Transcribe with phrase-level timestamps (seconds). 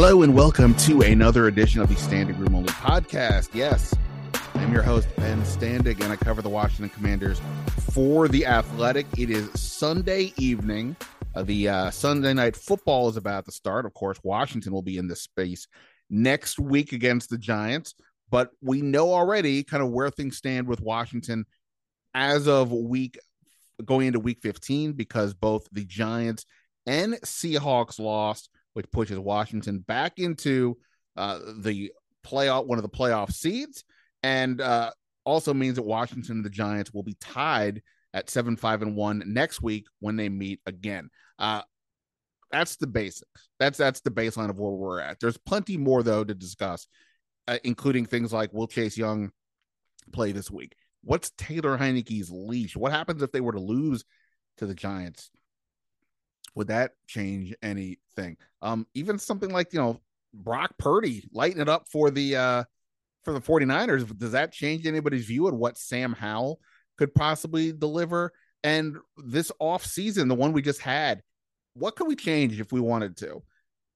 [0.00, 3.48] Hello and welcome to another edition of the Standig Room Only podcast.
[3.52, 3.92] Yes,
[4.54, 7.40] I'm your host, Ben Standig, and I cover the Washington Commanders
[7.92, 9.06] for The Athletic.
[9.18, 10.94] It is Sunday evening.
[11.34, 13.86] Uh, the uh, Sunday night football is about to start.
[13.86, 15.66] Of course, Washington will be in this space
[16.08, 17.96] next week against the Giants,
[18.30, 21.44] but we know already kind of where things stand with Washington
[22.14, 23.18] as of week
[23.84, 26.46] going into week 15 because both the Giants
[26.86, 30.78] and Seahawks lost which pushes Washington back into
[31.16, 31.90] uh, the
[32.24, 33.82] playoff, one of the playoff seeds,
[34.22, 34.92] and uh,
[35.24, 37.82] also means that Washington and the Giants will be tied
[38.14, 41.10] at seven, five, and one next week when they meet again.
[41.40, 41.62] Uh,
[42.52, 43.48] that's the basics.
[43.58, 45.18] That's that's the baseline of where we're at.
[45.18, 46.86] There's plenty more though to discuss,
[47.48, 49.32] uh, including things like will Chase Young
[50.12, 50.76] play this week?
[51.02, 52.76] What's Taylor Heinicke's leash?
[52.76, 54.04] What happens if they were to lose
[54.58, 55.32] to the Giants?
[56.54, 58.36] Would that change anything?
[58.62, 60.00] Um, even something like, you know,
[60.34, 62.64] Brock Purdy lighting it up for the uh
[63.24, 66.60] for the 49ers, does that change anybody's view on what Sam Howell
[66.96, 68.32] could possibly deliver?
[68.64, 71.22] And this off season, the one we just had,
[71.74, 73.42] what could we change if we wanted to?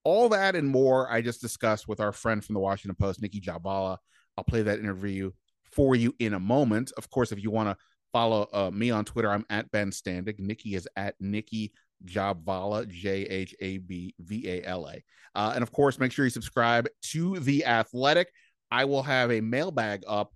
[0.05, 3.41] All that and more I just discussed with our friend from the Washington Post, Nicki
[3.41, 3.99] Jhabvala.
[4.37, 5.31] I'll play that interview
[5.71, 6.93] for you in a moment.
[6.97, 7.77] Of course, if you want to
[8.13, 10.39] follow uh, me on Twitter, I'm at Ben Standig.
[10.39, 11.73] Nicki is at Nicki
[12.07, 15.03] Jhabvala, J H A B V A L A.
[15.35, 18.33] Uh, and of course, make sure you subscribe to The Athletic.
[18.71, 20.33] I will have a mailbag up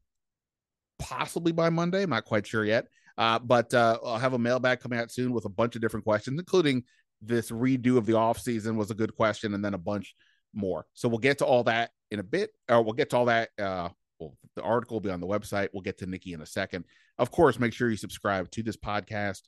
[0.98, 2.03] possibly by Monday.
[2.03, 2.87] I'm not quite sure yet.
[3.19, 6.05] Uh, but uh, I'll have a mailbag coming out soon with a bunch of different
[6.05, 6.84] questions, including
[7.22, 10.14] this redo of the off season was a good question, and then a bunch
[10.53, 10.87] more.
[10.94, 13.50] So we'll get to all that in a bit, or we'll get to all that.
[13.59, 15.69] Uh, well, the article will be on the website.
[15.72, 16.84] We'll get to Nicki in a second.
[17.19, 19.42] Of course, make sure you subscribe to this podcast.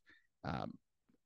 [0.44, 0.72] Um,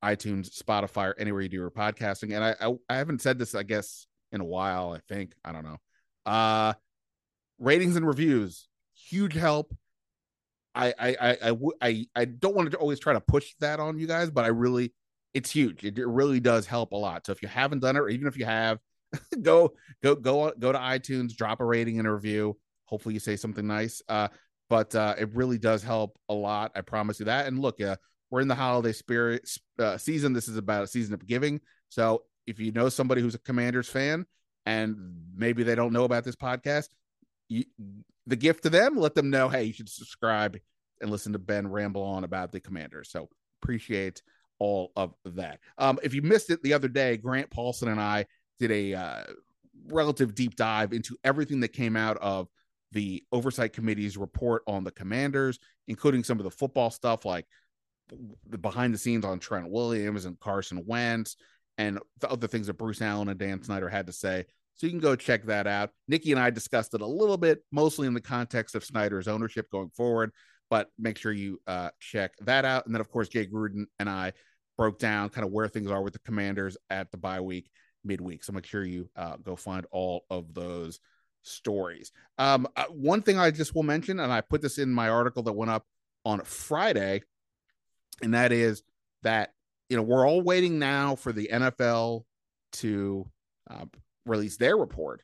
[0.03, 2.35] iTunes, Spotify, or anywhere you do your podcasting.
[2.35, 4.93] And I, I, I haven't said this, I guess, in a while.
[4.93, 5.79] I think I don't know.
[6.27, 6.75] Uh,
[7.59, 9.75] ratings and reviews, huge help.
[10.75, 14.07] I I I I I don't want to always try to push that on you
[14.07, 14.93] guys, but I really,
[15.35, 15.85] it's huge.
[15.85, 17.27] It, it really does help a lot.
[17.27, 18.79] So if you haven't done it, or even if you have,
[19.43, 19.73] go
[20.03, 22.59] go go go to iTunes, drop a rating and a review.
[22.87, 24.03] Hopefully you say something nice.
[24.09, 24.29] Uh,
[24.69, 26.73] but uh, it really does help a lot.
[26.75, 27.47] I promise you that.
[27.47, 27.97] And look, uh,
[28.33, 29.49] we're in the holiday spirit
[29.79, 30.33] uh, season.
[30.33, 31.61] This is about a season of giving.
[31.91, 34.25] So if you know somebody who's a Commanders fan
[34.65, 34.97] and
[35.37, 36.89] maybe they don't know about this podcast,
[37.51, 37.65] you,
[38.27, 40.59] the gift to them, let them know, hey, you should subscribe
[41.03, 43.11] and listen to Ben ramble on about the Commanders.
[43.11, 43.29] So
[43.63, 44.23] appreciate
[44.59, 45.61] all of that.
[45.77, 48.25] Um, if you missed it the other day, Grant Paulsen and I
[48.59, 49.25] did a uh,
[49.89, 52.49] relative deep dive into everything that came out of
[52.93, 57.47] the oversight committee's report on the commanders, including some of the football stuff like
[58.49, 61.37] the behind the scenes on Trent Williams and Carson Wentz
[61.79, 64.45] and the other things that Bruce Allen and Dan Snyder had to say.
[64.75, 65.91] So you can go check that out.
[66.09, 69.71] Nicki and I discussed it a little bit, mostly in the context of Snyder's ownership
[69.71, 70.33] going forward,
[70.71, 72.87] but make sure you uh, check that out.
[72.87, 74.33] And then, of course, Jay Gruden and I
[74.77, 77.71] broke down kind of where things are with the commanders at the bye week,
[78.05, 78.43] midweek.
[78.45, 81.01] So make sure you uh, go find all of those
[81.43, 82.13] stories.
[82.39, 85.43] Um, uh, one thing I just will mention, and I put this in my article
[85.45, 85.85] that went up
[86.25, 87.23] on Friday
[88.23, 88.83] and that is
[89.23, 89.51] that
[89.89, 92.25] you know we're all waiting now for the NFL
[92.73, 93.29] to
[93.71, 93.85] uh,
[94.25, 95.23] release their report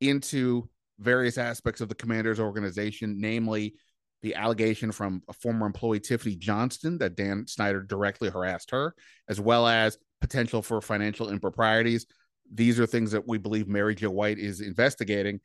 [0.00, 0.68] into
[0.98, 3.74] various aspects of the Commanders organization, namely
[4.22, 8.94] the allegation from a former employee Tiffany Johnston that Dan Snyder directly harassed her,
[9.28, 12.06] as well as potential for financial improprieties.
[12.52, 15.40] These are things that we believe Mary Jo White is investigating.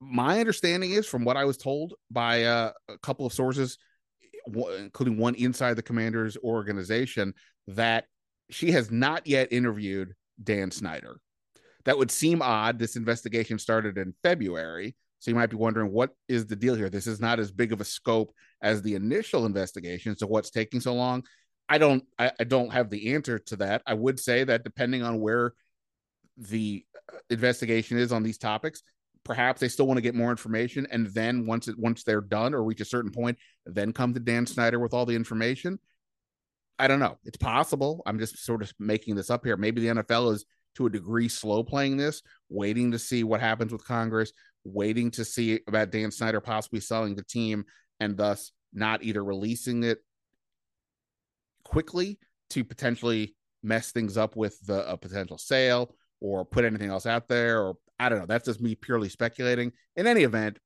[0.00, 3.78] My understanding is, from what I was told by uh, a couple of sources
[4.46, 7.34] including one inside the commander's organization,
[7.68, 8.06] that
[8.50, 11.20] she has not yet interviewed Dan Snyder.
[11.84, 12.78] That would seem odd.
[12.78, 14.94] This investigation started in February.
[15.18, 16.90] So you might be wondering what is the deal here?
[16.90, 20.16] This is not as big of a scope as the initial investigation.
[20.16, 21.24] So what's taking so long?
[21.68, 23.82] I don't I, I don't have the answer to that.
[23.86, 25.54] I would say that depending on where
[26.36, 28.82] the uh, investigation is on these topics,
[29.24, 32.54] perhaps they still want to get more information and then once it once they're done
[32.54, 35.78] or reach a certain point then come to dan snyder with all the information.
[36.78, 37.18] I don't know.
[37.24, 38.02] It's possible.
[38.06, 39.56] I'm just sort of making this up here.
[39.56, 43.72] Maybe the nfl is to a degree slow playing this waiting to see what happens
[43.72, 44.32] with congress
[44.64, 47.64] waiting to see about dan snyder possibly selling the team
[48.00, 49.98] and thus not either releasing it
[51.64, 52.18] quickly
[52.50, 57.28] to potentially mess things up with the a potential sale or put anything else out
[57.28, 58.26] there or I don't know.
[58.26, 59.72] That's just me purely speculating.
[59.96, 60.58] In any event,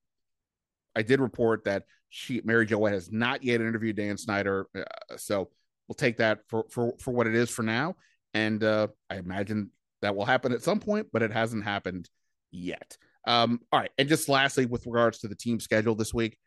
[0.94, 5.16] I did report that she Mary Jo White has not yet interviewed Dan Snyder, uh,
[5.16, 5.50] so
[5.86, 7.96] we'll take that for for for what it is for now.
[8.32, 9.70] And uh, I imagine
[10.02, 12.08] that will happen at some point, but it hasn't happened
[12.50, 12.96] yet.
[13.26, 16.38] Um, all right, and just lastly, with regards to the team schedule this week,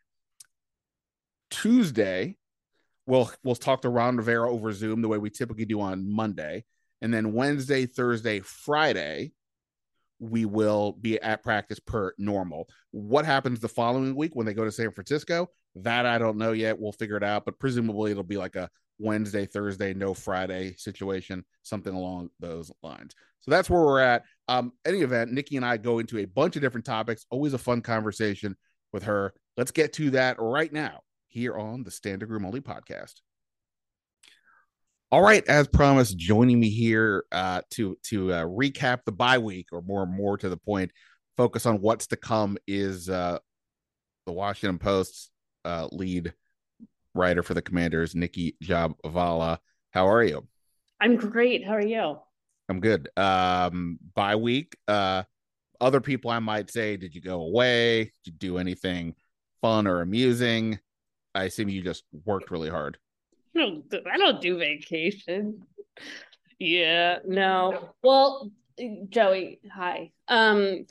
[1.50, 2.36] Tuesday,
[3.06, 6.64] we'll we'll talk to Ron Rivera over Zoom the way we typically do on Monday,
[7.00, 9.32] and then Wednesday, Thursday, Friday,
[10.20, 12.68] we will be at practice per normal.
[12.92, 15.48] What happens the following week when they go to San Francisco?
[15.74, 16.78] That I don't know yet.
[16.78, 18.68] We'll figure it out, but presumably it'll be like a
[18.98, 23.14] Wednesday, Thursday, no Friday situation, something along those lines.
[23.40, 24.24] So that's where we're at.
[24.46, 27.24] Um, any event, Nicki and I go into a bunch of different topics.
[27.30, 28.56] Always a fun conversation
[28.92, 29.32] with her.
[29.56, 33.14] Let's get to that right now here on the Standig Room Only podcast.
[35.12, 39.66] All right, as promised, joining me here uh, to to uh, recap the bye week,
[39.72, 40.92] or more and more to the point,
[41.36, 43.38] focus on what's to come is uh,
[44.26, 45.32] the Washington Post's
[45.64, 46.32] uh, lead
[47.12, 49.58] writer for the Commanders, Nicki Jhabvala.
[49.90, 50.46] How are you?
[51.00, 51.66] I'm great.
[51.66, 52.20] How are you?
[52.68, 53.08] I'm good.
[53.16, 54.76] Um, bye week.
[54.86, 55.24] Uh,
[55.80, 58.04] other people I might say, did you go away?
[58.04, 59.16] Did you do anything
[59.60, 60.78] fun or amusing?
[61.34, 62.96] I assume you just worked really hard.
[63.54, 65.62] I don't do, I don't do vacation.
[66.58, 67.94] Yeah, no.
[68.02, 68.50] Well,
[69.08, 70.12] Joey, hi.
[70.28, 70.86] Um,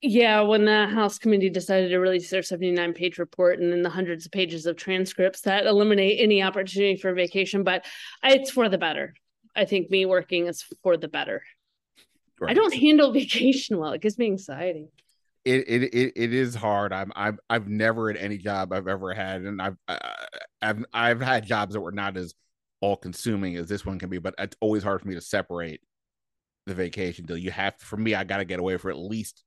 [0.00, 3.90] yeah, when the House committee decided to release their 79 page report and then the
[3.90, 7.84] hundreds of pages of transcripts that eliminate any opportunity for vacation, but
[8.24, 9.14] it's for the better.
[9.54, 11.42] I think me working is for the better.
[12.40, 12.50] Right.
[12.50, 13.92] I don't handle vacation well.
[13.92, 14.88] It gives me anxiety.
[15.44, 16.92] It, it it it is hard.
[16.92, 19.76] I'm I've I've never at any job I've ever had, and I've
[20.60, 22.34] I've I've had jobs that were not as
[22.80, 25.80] all consuming as this one can be, but it's always hard for me to separate
[26.66, 27.36] the vacation deal.
[27.36, 29.42] You have for me, I got to get away for at least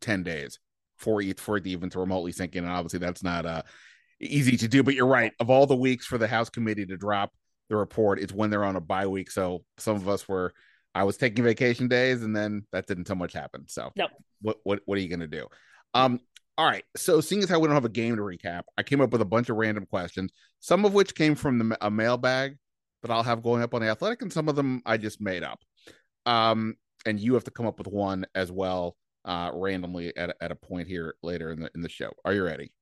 [0.00, 0.58] 10 days
[0.96, 2.64] for for it even to remotely sink in.
[2.64, 3.62] And obviously that's not uh
[4.20, 5.32] easy to do, but you're right.
[5.40, 7.32] Of all the weeks for the House committee to drop
[7.68, 9.30] the report, it's when they're on a bye week.
[9.30, 10.52] So some of us were
[10.94, 13.66] I was taking vacation days and then that didn't so much happen.
[13.68, 13.90] So
[14.42, 15.46] what what what are you gonna do?
[15.94, 16.20] Um
[16.56, 16.84] all right.
[16.96, 19.20] So seeing as how we don't have a game to recap, I came up with
[19.20, 22.56] a bunch of random questions, some of which came from the a mailbag
[23.02, 25.42] that I'll have going up on the athletic, and some of them I just made
[25.42, 25.60] up.
[26.26, 30.50] Um, and you have to come up with one as well uh, randomly at, at
[30.50, 32.10] a point here later in the in the show.
[32.24, 32.72] Are you ready?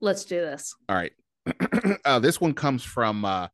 [0.00, 0.74] Let's do this.
[0.88, 1.12] All right.
[2.04, 3.48] uh, this one comes from uh,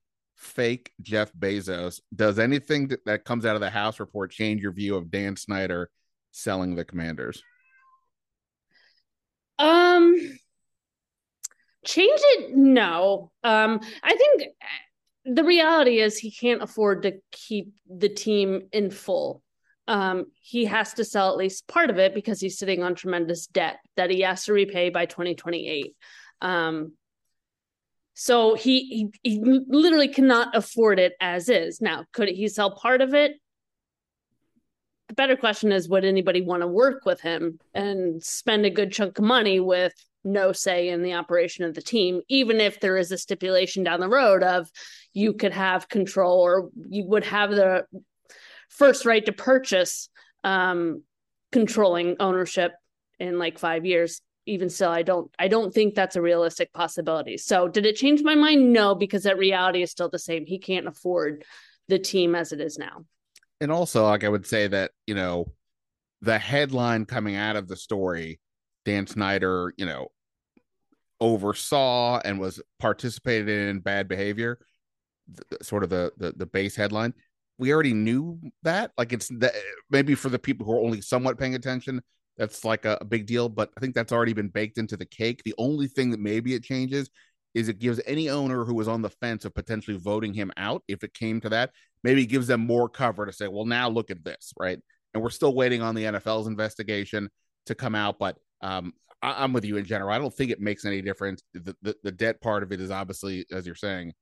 [0.45, 2.01] fake Jeff Bezos.
[2.15, 5.91] Does anything that, comes out of the House report change your view of Dan Snyder
[6.31, 7.43] selling the Commanders?
[9.59, 10.17] Um,
[11.85, 12.57] change it?
[12.57, 13.33] No.
[13.43, 14.43] Um, I think
[15.25, 19.43] the reality is he can't afford to keep the team in full
[19.87, 23.47] um, he has to sell at least part of it because he's sitting on tremendous
[23.47, 25.95] debt that he has to repay by 2028.
[26.41, 26.93] Um,
[28.15, 31.81] so he, he, he literally cannot afford it as is.
[31.81, 33.33] Now, could he sell part of it?
[35.09, 38.93] The better question is, would anybody want to work with him and spend a good
[38.93, 42.97] chunk of money with no say in the operation of the team, even if there
[42.97, 44.71] is a stipulation down the road of
[45.13, 47.85] you could have control or you would have the
[48.71, 50.09] first right to purchase
[50.45, 51.03] um,
[51.53, 52.73] controlling ownership
[53.19, 57.37] in like five years even still i don't i don't think that's a realistic possibility.
[57.37, 58.73] So did it change my mind?
[58.73, 60.47] No because that reality is still the same.
[60.47, 61.45] He can't afford
[61.89, 63.05] the team as it is now.
[63.61, 65.53] And also like i would say that you know
[66.21, 68.41] the headline coming out of the story
[68.85, 70.09] dan snyder you know
[71.21, 74.59] oversaw and was participated in bad behavior
[75.63, 77.15] sort of the, the the base headline.
[77.59, 78.93] We already knew that.
[78.99, 79.53] Like it's that
[79.91, 82.03] maybe for the people who are only somewhat paying attention,
[82.37, 83.49] that's like a, a, big deal.
[83.49, 85.43] But I think that's already been baked into the cake.
[85.45, 87.11] The only thing that maybe it changes
[87.55, 90.83] is it gives any owner who was on the fence of potentially voting him out,
[90.89, 91.71] if it came to that,
[92.03, 94.79] maybe gives them more cover to say, well, now look at this, right?
[95.13, 97.31] And we're still waiting on the NFL's investigation
[97.67, 100.11] to come out, but um, I, am with you in general.
[100.11, 101.43] I don't think it makes any difference.
[101.55, 104.13] The, the, the debt part of it is obviously, as you're saying,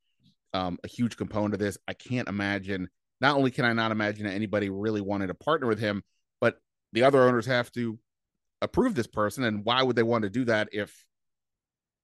[0.53, 1.79] um, a huge component of this.
[1.89, 2.89] I can't imagine
[3.21, 6.03] not only can I not imagine that anybody really wanted to partner with him,
[6.41, 6.57] but
[6.93, 7.99] the other owners have to
[8.61, 9.45] approve this person.
[9.45, 11.05] And why would they want to do that if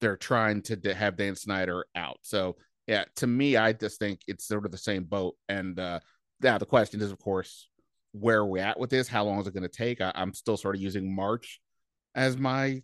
[0.00, 2.18] they're trying to have Dan Snyder out?
[2.23, 5.35] So, yeah, to me, I just think it's sort of the same boat.
[5.49, 6.00] And uh,
[6.42, 7.68] yeah, the question is, of course,
[8.12, 9.09] where are we at with this?
[9.09, 10.00] How long is it going to take?
[10.00, 11.61] I, I'm still sort of using March
[12.14, 12.83] as my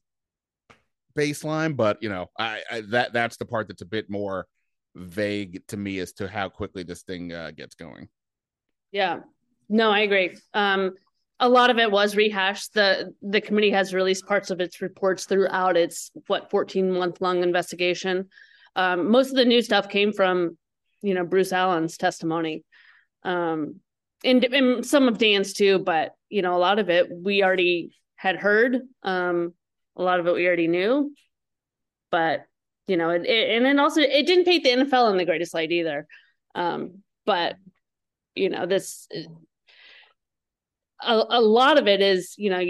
[1.16, 4.46] baseline, but you know, I, I that that's the part that's a bit more
[4.94, 8.08] vague to me as to how quickly this thing uh, gets going.
[8.92, 9.20] Yeah.
[9.68, 10.36] No, I agree.
[10.52, 10.92] Um,
[11.44, 12.72] a lot of it was rehashed.
[12.72, 17.42] The the committee has released parts of its reports throughout its what 14 month long
[17.42, 18.30] investigation.
[18.74, 20.56] Um, most of the new stuff came from,
[21.02, 22.64] you know, Bruce Allen's testimony.
[23.24, 23.80] Um,
[24.24, 27.94] and, and some of Dan's too, but you know, a lot of it we already
[28.16, 28.80] had heard.
[29.02, 29.52] Um,
[29.96, 31.14] a lot of it we already knew,
[32.10, 32.46] but
[32.86, 35.52] you know, it, it, and then also it didn't paint the NFL in the greatest
[35.52, 36.06] light either.
[36.54, 37.56] Um, but
[38.34, 39.08] you know, this
[41.04, 42.60] a, a lot of it is, you know,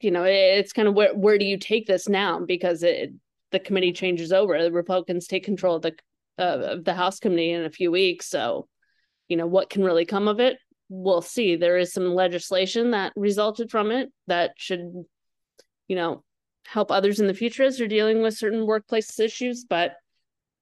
[0.00, 3.12] you, know, it's kind of where where do you take this now because it
[3.50, 4.62] the committee changes over.
[4.62, 5.94] The Republicans take control of the
[6.38, 8.68] uh, of the House committee in a few weeks, so
[9.28, 10.58] you know what can really come of it.
[10.88, 11.56] We'll see.
[11.56, 15.04] There is some legislation that resulted from it that should,
[15.86, 16.24] you know,
[16.66, 19.64] help others in the future as they're dealing with certain workplace issues.
[19.68, 19.94] But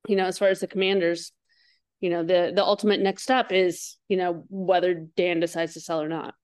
[0.06, 1.32] you know, as far as the commanders,
[2.00, 6.00] you know, the the ultimate next step is, you know, whether Dan decides to sell
[6.00, 6.34] or not.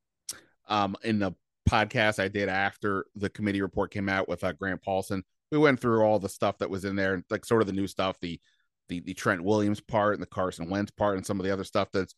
[0.68, 1.32] Um, in the
[1.68, 5.23] podcast I did after the committee report came out with uh, Grant Paulsen
[5.54, 7.73] we went through all the stuff that was in there and like sort of the
[7.73, 8.40] new stuff, the
[8.88, 11.64] the the Trent Williams part and the Carson Wentz part and some of the other
[11.64, 12.14] stuff that's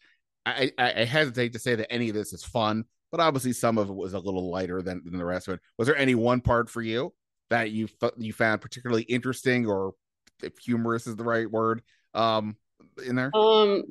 [0.46, 3.78] I, I, I hesitate to say that any of this is fun, but obviously some
[3.78, 5.60] of it was a little lighter than, than the rest of it.
[5.76, 7.12] Was there any one part for you
[7.50, 9.94] that you you found particularly interesting or
[10.42, 11.82] if humorous is the right word
[12.14, 12.56] um
[13.04, 13.30] in there?
[13.34, 13.84] Um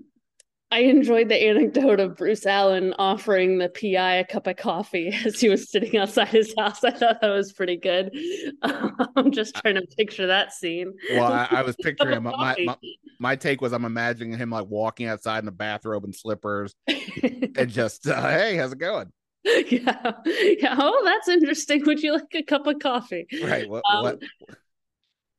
[0.72, 5.40] I enjoyed the anecdote of Bruce Allen offering the PI a cup of coffee as
[5.40, 6.84] he was sitting outside his house.
[6.84, 8.12] I thought that was pretty good.
[8.62, 10.94] I'm just trying to picture that scene.
[11.12, 12.78] Well, I, I was picturing my, my,
[13.20, 17.70] my take was I'm imagining him like walking outside in a bathrobe and slippers and
[17.70, 19.12] just uh, hey, how's it going?
[19.46, 20.76] Yeah, yeah.
[20.80, 21.86] Oh, that's interesting.
[21.86, 23.28] Would you like a cup of coffee?
[23.44, 23.70] Right.
[23.70, 23.84] What?
[23.90, 24.20] Um, what?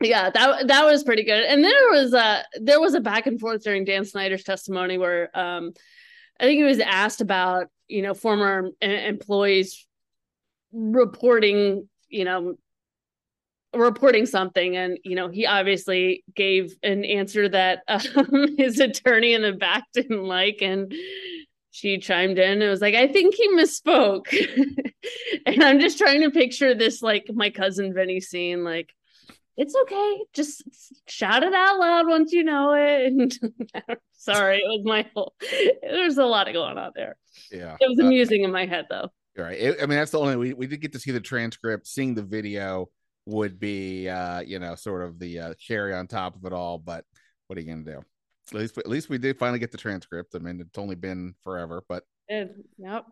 [0.01, 1.45] Yeah that that was pretty good.
[1.45, 5.37] And there was a there was a back and forth during dan snyder's testimony where
[5.37, 5.73] um
[6.39, 9.87] i think he was asked about you know former employees
[10.73, 12.57] reporting you know
[13.75, 14.77] reporting something.
[14.77, 19.85] And you know he obviously gave an answer that um, his attorney in the back
[19.93, 20.63] didn't like.
[20.63, 20.93] And
[21.77, 24.27] she chimed in it was like i think he misspoke.
[25.47, 28.93] And i'm just trying to picture this like my cousin vinny scene like
[29.57, 30.25] it's okay.
[30.33, 30.63] Just
[31.09, 33.13] shout it out loud once you know it.
[33.77, 35.35] And sorry, it was my whole.
[35.83, 37.17] There's a lot of going on there.
[37.51, 39.11] Yeah, it was uh, amusing uh, in my head though.
[39.37, 39.59] Right.
[39.59, 41.87] It, I mean, that's the only we we did get to see the transcript.
[41.87, 42.89] Seeing the video
[43.27, 46.79] would be, uh, you know, sort of the uh, cherry on top of it all.
[46.79, 47.05] But
[47.47, 48.03] what are you gonna do?
[48.53, 50.35] At least, at least we did finally get the transcript.
[50.35, 53.05] I mean, it's only been forever, but it, yep.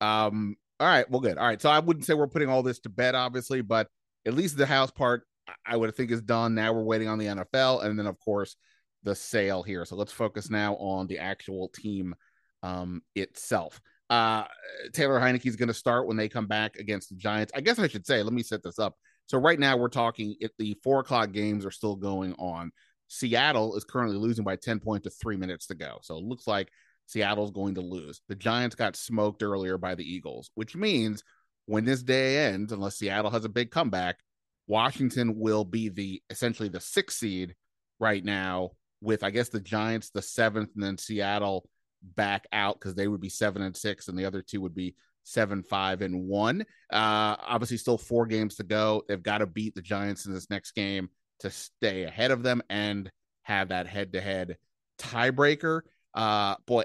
[0.00, 0.56] Um.
[0.80, 1.08] All right.
[1.08, 1.38] Well, good.
[1.38, 1.60] All right.
[1.62, 3.88] So I wouldn't say we're putting all this to bed, obviously, but
[4.26, 5.24] at least the house part
[5.66, 6.54] I would think is done.
[6.54, 8.56] Now we're waiting on the NFL, and then of course
[9.02, 9.84] the sale here.
[9.84, 12.14] So let's focus now on the actual team
[12.62, 13.80] um, itself.
[14.10, 14.44] Uh,
[14.92, 17.52] Taylor Heinicke is going to start when they come back against the Giants.
[17.54, 18.94] I guess I should say, let me set this up.
[19.26, 20.36] So right now we're talking.
[20.40, 22.72] If the four o'clock games are still going on,
[23.08, 25.98] Seattle is currently losing by ten points to three minutes to go.
[26.02, 26.70] So it looks like
[27.06, 28.20] Seattle's going to lose.
[28.28, 31.22] The Giants got smoked earlier by the Eagles, which means
[31.66, 34.18] when this day ends, unless Seattle has a big comeback,
[34.66, 37.54] Washington will be the essentially the sixth seed
[37.98, 41.68] right now, with I guess the Giants the seventh, and then Seattle
[42.02, 44.94] back out because they would be seven and six, and the other two would be
[45.22, 46.62] seven, five, and one.
[46.92, 49.02] Uh, obviously, still four games to go.
[49.08, 51.08] They've got to beat the Giants in this next game
[51.40, 53.10] to stay ahead of them and
[53.42, 54.56] have that head-to-head
[54.98, 55.80] tiebreaker.
[56.14, 56.82] Uh, boy,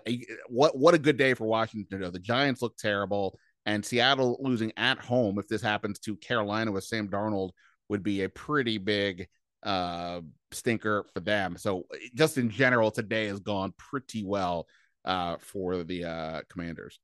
[0.47, 2.11] what what a good day for Washington.
[2.11, 5.37] The Giants look terrible, and Seattle losing at home.
[5.37, 7.51] If this happens to Carolina with Sam Darnold
[7.89, 9.27] would be a pretty big
[9.63, 11.57] uh, stinker for them.
[11.57, 14.67] So just in general, today has gone pretty well
[15.05, 16.99] uh, for the uh, Commanders.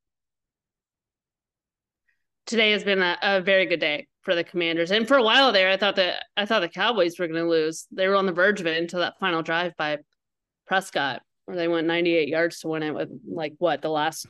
[2.46, 5.52] Today has been a, a, very good day for the Commanders, and for a while
[5.52, 7.88] there, I thought that I thought the Cowboys were going to lose.
[7.92, 9.98] They were on the verge of it until that final drive by
[10.68, 14.28] Prescott, where they went 98 yards to win it with like what the last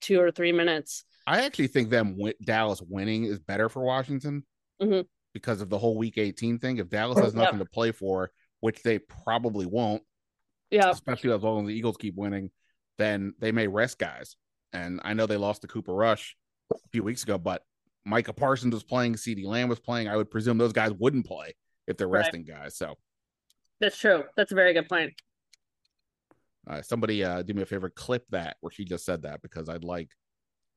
[0.00, 1.04] two or three minutes.
[1.26, 4.44] I actually think them Dallas winning is better for Washington.
[4.80, 5.00] Mm-hmm
[5.32, 6.78] because of the whole week 18 thing.
[6.78, 10.02] If Dallas has nothing to play for, which they probably won't,
[10.70, 12.50] yeah, especially as long as the Eagles keep winning,
[12.98, 14.36] then they may rest guys.
[14.72, 16.36] And I know they lost to Cooper Rush
[16.72, 17.62] a few weeks ago, but
[18.04, 20.08] Micah Parsons was playing, CeeDee Lamb was playing.
[20.08, 21.54] I would presume those guys wouldn't play
[21.86, 22.76] if they're resting guys.
[22.76, 22.94] So
[23.80, 24.24] that's true.
[24.36, 25.12] That's a very good point.
[26.68, 29.68] Uh, somebody uh, do me a favor, clip that where she just said that because
[29.68, 30.08] I'd like,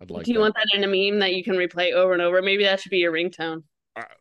[0.01, 0.25] I'd like.
[0.25, 0.41] Do you that.
[0.41, 2.41] want that in a meme that you can replay over and over?
[2.41, 3.63] Maybe that should be your ringtone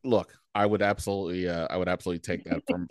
[0.05, 2.87] look, I would absolutely, uh, I would absolutely take that from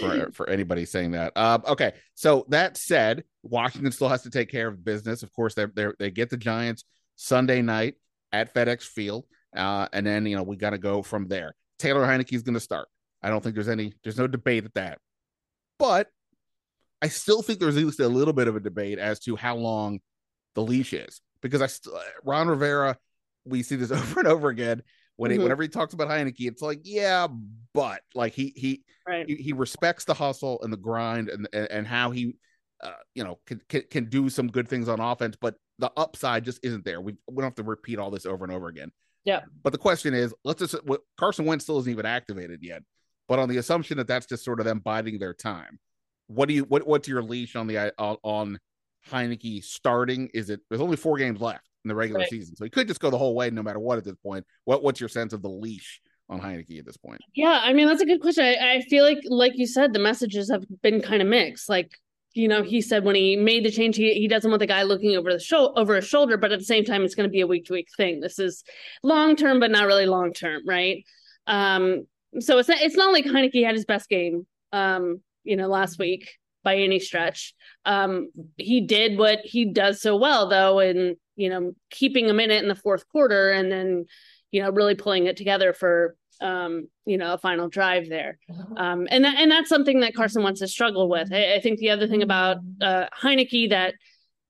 [0.00, 1.32] for, for anybody saying that.
[1.34, 5.22] Uh, okay, so that said, Washington still has to take care of business.
[5.22, 6.84] Of course, they they they get the Giants
[7.16, 7.94] Sunday night
[8.32, 11.54] at FedEx Field, uh, and then you know we got to go from there.
[11.78, 12.88] Taylor Heinicke is going to start.
[13.22, 14.98] I don't think there's any, there's no debate at that.
[15.78, 16.08] But
[17.02, 19.56] I still think there's at least a little bit of a debate as to how
[19.56, 20.00] long
[20.54, 22.98] the leash is because I still Ron Rivera,
[23.44, 24.82] we see this over and over again.
[25.20, 25.42] When mm-hmm.
[25.42, 27.28] whenever he talks about Heinicke, it's like, yeah,
[27.74, 29.28] but like he he right.
[29.28, 32.36] he, he, respects the hustle and the grind and and, and how he
[32.82, 36.46] uh, you know can, can, can do some good things on offense, but the upside
[36.46, 37.02] just isn't there.
[37.02, 38.92] We we don't have to repeat all this over and over again.
[39.26, 39.40] Yeah.
[39.62, 42.82] But the question is, let's just what, Carson Wentz still isn't even activated yet.
[43.28, 45.78] But on the assumption that that's just sort of them biding their time,
[46.28, 48.58] what do you what what's your leash on the on, on
[49.10, 50.30] Heinicke starting?
[50.32, 52.30] Is it there's only four games left in the regular right.
[52.30, 54.44] season, so he could just go the whole way no matter what at this point.
[54.64, 57.20] What what's your sense of the leash on Heinicke at this point?
[57.34, 58.44] Yeah, I mean that's a good question.
[58.44, 61.68] I, I feel like, like you said, the messages have been kind of mixed.
[61.68, 61.90] Like
[62.34, 64.84] you know, he said when he made the change, he, he doesn't want the guy
[64.84, 67.32] looking over the shoulder over his shoulder, but at the same time, it's going to
[67.32, 68.20] be a week to week thing.
[68.20, 68.62] This is
[69.02, 71.04] long term, but not really long term, right?
[71.46, 72.06] Um,
[72.38, 75.98] so it's not it's not like Heinicke had his best game, um, you know, last
[75.98, 76.28] week
[76.62, 77.54] by any stretch.
[77.84, 82.62] Um, he did what he does so well, though, in you know keeping a minute
[82.62, 84.04] in the fourth quarter and then
[84.50, 88.38] you know really pulling it together for um, you know a final drive there,
[88.76, 91.32] um, and that, and that's something that Carson wants to struggle with.
[91.32, 93.94] I, I think the other thing about uh, Heinicke that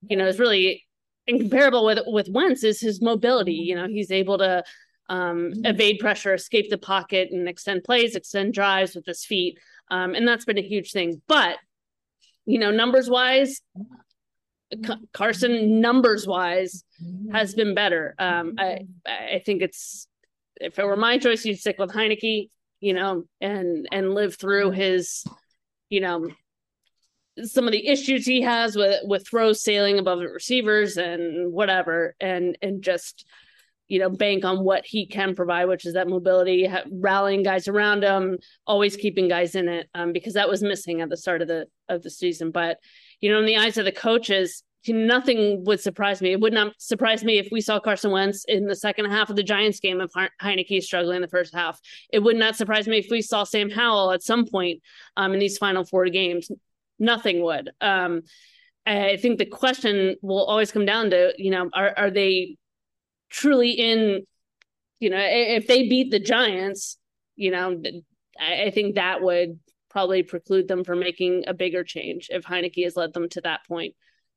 [0.08, 0.86] you know is really
[1.26, 3.54] incomparable with with Wentz is his mobility.
[3.54, 4.62] You know, he's able to
[5.08, 9.58] um, evade pressure, escape the pocket, and extend plays, extend drives with his feet,
[9.90, 11.20] um, and that's been a huge thing.
[11.26, 11.58] But
[12.46, 13.60] you know, numbers wise,
[14.74, 15.04] mm-hmm.
[15.12, 17.34] Carson numbers wise mm-hmm.
[17.34, 18.14] has been better.
[18.18, 19.36] Um, I mm-hmm.
[19.36, 20.06] I think it's
[20.60, 24.72] if it were my choice, you'd stick with Heinicke, you know, and and live through
[24.72, 25.24] his,
[25.88, 26.28] you know,
[27.42, 32.14] some of the issues he has with with throws sailing above the receivers and whatever,
[32.20, 33.24] and and just
[33.90, 38.04] you know bank on what he can provide, which is that mobility, rallying guys around
[38.04, 41.48] him, always keeping guys in it, um, because that was missing at the start of
[41.48, 42.52] the of the season.
[42.52, 42.78] But
[43.20, 46.30] you know, in the eyes of the coaches, nothing would surprise me.
[46.30, 49.34] It would not surprise me if we saw Carson Wentz in the second half of
[49.34, 51.80] the Giants game if Heinicke is struggling in the first half.
[52.12, 54.82] It would not surprise me if we saw Sam Howell at some point
[55.16, 56.48] um, in these final four games.
[57.00, 57.70] Nothing would.
[57.80, 58.22] Um,
[58.86, 62.56] I think the question will always come down to, you know, are, are they
[63.30, 64.26] truly in,
[64.98, 66.98] you know, if they beat the Giants,
[67.36, 67.80] you know,
[68.38, 72.96] I think that would probably preclude them from making a bigger change if Heinicke has
[72.96, 73.94] led them to that point.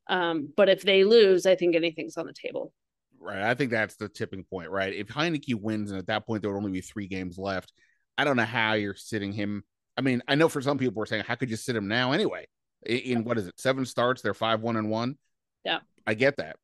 [0.10, 2.74] Um, but if they lose, I think anything's on the table.
[3.20, 3.42] Right.
[3.42, 4.94] I think that's the tipping point, right?
[4.94, 7.72] If Heinicke wins and at that point there would only be three games left,
[8.18, 9.64] I don't know how you're sitting him.
[9.96, 12.12] I mean, I know for some people we're saying, how could you sit him now
[12.12, 12.48] anyway?
[12.86, 15.18] In, in what is it, seven starts, they're five, one, and one.
[15.64, 15.80] Yeah.
[16.06, 16.58] I get that.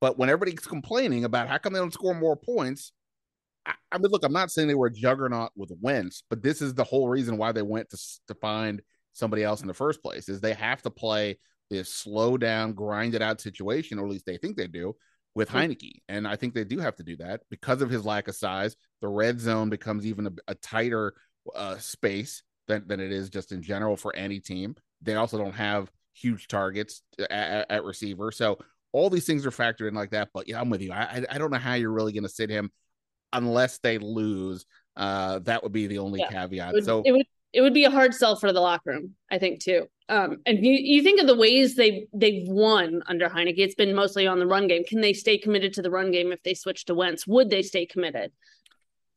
[0.00, 2.92] But when everybody's complaining about how come they don't score more points,
[3.66, 6.60] I, I mean, look, I'm not saying they were a juggernaut with Wentz, but this
[6.60, 10.02] is the whole reason why they went to, to find somebody else in the first
[10.02, 11.38] place is they have to play
[11.70, 14.94] this slow down, grind it out situation, or at least they think they do
[15.34, 15.48] with.
[15.48, 16.02] Heinicke.
[16.08, 18.76] And I think they do have to do that because of his lack of size.
[19.00, 21.14] The red zone becomes even a, a tighter
[21.54, 24.76] uh, space than, than it is just in general for any team.
[25.02, 28.30] They also don't have huge targets at, at receiver.
[28.30, 28.58] So
[28.94, 30.28] all these things are factored in like that.
[30.32, 30.92] But yeah, I'm with you.
[30.92, 32.70] I, I don't know how you're really going to sit him
[33.32, 34.64] unless they lose.
[34.96, 36.30] Uh, that would be the only yeah.
[36.30, 36.70] caveat.
[36.70, 39.14] It would, so it would it would be a hard sell for the locker room,
[39.30, 39.88] I think too.
[40.08, 43.94] Um, and you, you think of the ways they they've won under Heinicke, it's been
[43.96, 44.84] mostly on the run game.
[44.84, 47.26] Can they stay committed to the run game if they switch to Wentz?
[47.26, 48.30] Would they stay committed?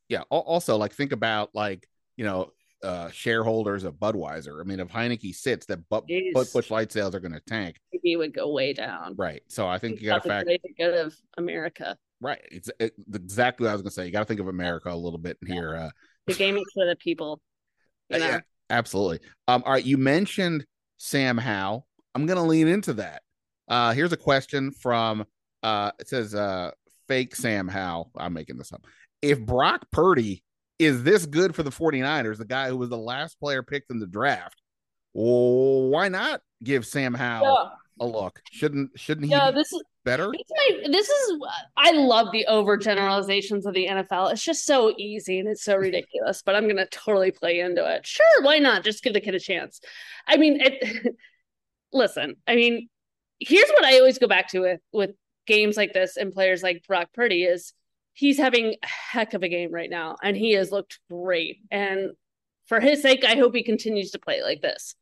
[0.08, 0.22] Yeah.
[0.30, 4.60] Also, like think about like you know uh shareholders of Budweiser.
[4.60, 7.76] I mean, if Heinicke sits, that but Busch Light sales are going to tank.
[8.02, 9.14] He would go way down.
[9.16, 9.42] Right.
[9.48, 11.96] So I think you got to factor good of America.
[12.20, 12.40] Right.
[12.50, 14.06] It's it, exactly what I was going to say.
[14.06, 15.54] You got to think of America a little bit yeah.
[15.54, 15.76] here.
[15.76, 15.90] Uh,
[16.26, 17.40] the game is for the people.
[18.10, 18.26] You know?
[18.26, 19.20] Yeah, absolutely.
[19.46, 20.64] Um, all right, you mentioned
[20.98, 21.86] Sam Howell.
[22.14, 23.22] I'm going to lean into that.
[23.68, 25.24] Uh, here's a question from
[25.62, 26.70] uh, it says uh,
[27.06, 28.10] fake Sam Howell.
[28.16, 28.84] I'm making this up.
[29.22, 30.42] If Brock Purdy
[30.78, 33.98] is this good for the 49ers, the guy who was the last player picked in
[33.98, 34.60] the draft,
[35.14, 38.04] well, why not give Sam Howell yeah.
[38.04, 38.40] a look?
[38.52, 39.32] Shouldn't shouldn't he?
[39.32, 40.28] Yeah, this is better.
[40.28, 41.38] My, this is
[41.76, 44.32] I love the overgeneralizations of the NFL.
[44.32, 46.42] It's just so easy and it's so ridiculous.
[46.42, 48.06] But I'm gonna totally play into it.
[48.06, 48.84] Sure, why not?
[48.84, 49.80] Just give the kid a chance.
[50.26, 51.16] I mean, it,
[51.92, 52.36] listen.
[52.46, 52.88] I mean,
[53.40, 55.10] here's what I always go back to with with
[55.46, 57.72] games like this and players like Brock Purdy is
[58.18, 61.58] he's having a heck of a game right now, and he has looked great.
[61.70, 62.10] And
[62.66, 64.94] for his sake, I hope he continues to play like this.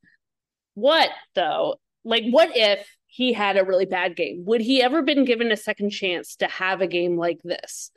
[0.75, 1.77] What though?
[2.05, 4.45] Like, what if he had a really bad game.
[4.45, 7.91] Would he ever been given a second chance to have a game like this?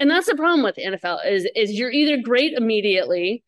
[0.00, 3.44] And that's the problem with the NFL is is you're either great immediately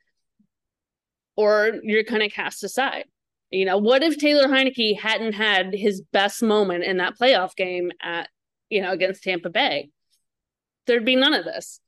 [1.35, 3.07] or you're kind of cast aside.
[3.51, 7.91] You know, what if Taylor Heinicke hadn't had his best moment in that playoff game
[8.03, 8.29] at,
[8.69, 9.91] you know, against Tampa Bay?
[10.87, 11.81] There'd be none of this.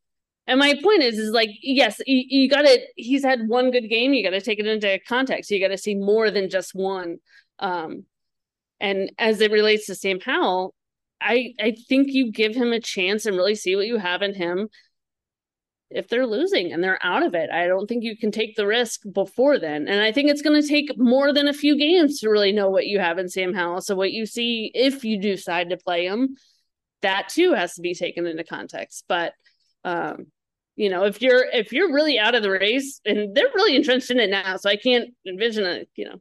[0.47, 3.89] And my point is, is like, yes, you, you got to, he's had one good
[3.89, 4.15] game.
[4.15, 5.51] You got to take it into context.
[5.51, 7.17] You got to see more than just one.
[7.59, 8.05] Um,
[8.79, 10.75] and as it relates to Sam Howell,
[11.21, 14.35] I, I think you give him a chance and really see what you have in
[14.35, 14.69] him
[15.91, 17.51] if they're losing and they're out of it.
[17.51, 19.89] I don't think you can take the risk before then.
[19.89, 22.71] And I think it's going to take more than a few games to really know
[22.71, 23.81] what you have in Sam Howell.
[23.81, 26.37] So what you see if you do decide to play him,
[27.03, 29.05] that too has to be taken into context.
[29.09, 29.33] But
[29.85, 30.27] um,
[30.77, 34.11] you know, if you're if you're really out of the race and they're really entrenched
[34.11, 36.21] in it now, so I can't envision a, you know,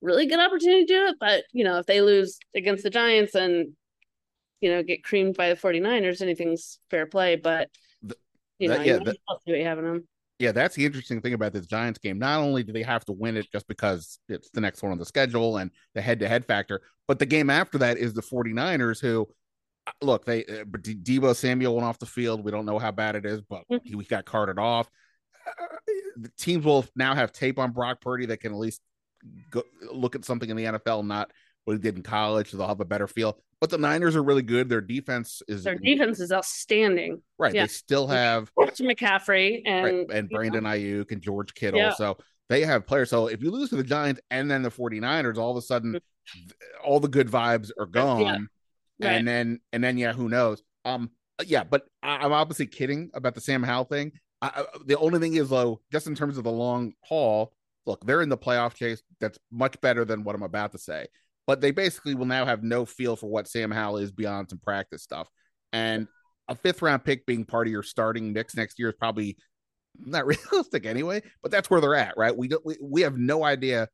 [0.00, 1.16] really good opportunity to do it.
[1.20, 3.72] But, you know, if they lose against the Giants and,
[4.60, 7.36] you know, get creamed by the 49ers, anything's fair play.
[7.36, 7.68] But
[8.58, 10.08] you know, yeah, that, see what you have in them.
[10.38, 12.18] Yeah, that's the interesting thing about this Giants game.
[12.18, 14.98] Not only do they have to win it just because it's the next one on
[14.98, 18.22] the schedule and the head to head factor, but the game after that is the
[18.22, 19.28] 49ers who
[20.00, 22.44] look, they uh, Deebo Samuel went off the field.
[22.44, 24.00] We don't know how bad it is, but mm-hmm.
[24.00, 24.88] he got carted off.
[25.46, 25.76] Uh,
[26.16, 28.80] the teams will now have tape on Brock Purdy that can at least
[29.50, 31.30] go, look at something in the NFL, not
[31.64, 33.38] what he did in college, so they'll have a better feel.
[33.60, 34.68] But the Niners are really good.
[34.68, 37.22] Their defense is their defense is outstanding.
[37.38, 37.54] Right.
[37.54, 37.62] Yeah.
[37.62, 40.70] They still have McCaffrey and right, and Brandon know.
[40.70, 41.80] Aiyuk and George Kittle.
[41.80, 41.94] Yeah.
[41.94, 42.18] So
[42.48, 43.08] they have players.
[43.08, 45.94] So if you lose to the Giants and then the 49ers, all of a sudden
[45.94, 46.48] mm-hmm.
[46.84, 48.20] all the good vibes are gone.
[48.20, 48.38] Yeah.
[49.00, 49.12] Right.
[49.12, 50.62] And then and then yeah, who knows?
[50.84, 51.10] Um
[51.44, 54.12] yeah, but I, am obviously kidding about the Sam Howell thing.
[54.40, 57.52] I, the only thing is though, just in terms of the long haul,
[57.84, 59.02] look, they're in the playoff chase.
[59.20, 61.06] That's much better than what I'm about to say
[61.46, 64.58] but they basically will now have no feel for what Sam Howell is beyond some
[64.58, 65.28] practice stuff.
[65.72, 66.08] And
[66.48, 69.36] a fifth round pick being part of your starting mix next year is probably
[69.98, 72.36] not realistic anyway, but that's where they're at, right?
[72.36, 73.88] We don't we, we have no idea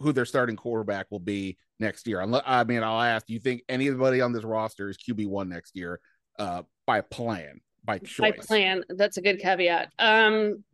[0.00, 2.20] who their starting quarterback will be next year.
[2.20, 6.00] I mean, I'll ask, do you think anybody on this roster is QB1 next year
[6.38, 8.18] uh by plan, by choice?
[8.18, 8.84] By plan.
[8.88, 9.92] That's a good caveat.
[9.98, 10.64] Um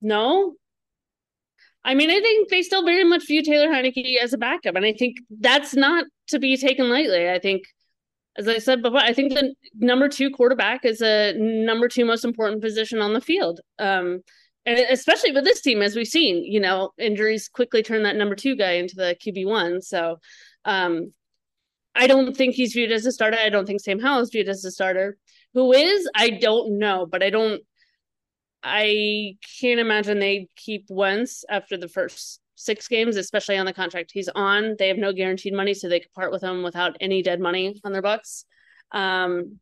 [0.00, 0.54] no,
[1.84, 4.84] I mean, I think they still very much view Taylor Heinicke as a backup, and
[4.84, 7.30] I think that's not to be taken lightly.
[7.30, 7.62] I think,
[8.36, 12.24] as I said before, I think the number two quarterback is a number two most
[12.24, 13.60] important position on the field.
[13.78, 14.20] Um,
[14.68, 18.34] and especially with this team, as we've seen, you know, injuries quickly turn that number
[18.34, 19.80] two guy into the QB one.
[19.80, 20.18] So,
[20.64, 21.12] um,
[21.94, 23.38] I don't think he's viewed as a starter.
[23.38, 25.16] I don't think Sam Howell is viewed as a starter.
[25.54, 26.08] Who is?
[26.14, 27.62] I don't know, but I don't
[28.62, 34.10] I can't imagine they keep Wentz after the first six games, especially on the contract
[34.12, 34.74] he's on.
[34.78, 37.80] They have no guaranteed money, so they could part with him without any dead money
[37.84, 38.44] on their bucks.
[38.92, 39.58] Um,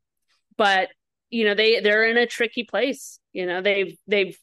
[0.57, 0.89] but
[1.31, 3.19] you know they they're in a tricky place.
[3.33, 4.39] You know they've they've